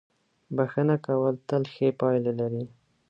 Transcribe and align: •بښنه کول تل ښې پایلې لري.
•بښنه 0.55 0.95
کول 1.05 1.33
تل 1.49 1.63
ښې 1.73 1.87
پایلې 1.99 2.33
لري. 2.39 2.63